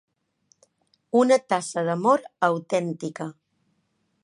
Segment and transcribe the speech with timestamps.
[1.19, 3.31] Una tassa d'amor autèntica.